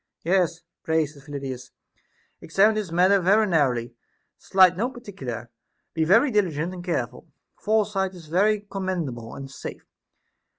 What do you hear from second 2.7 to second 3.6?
this matter very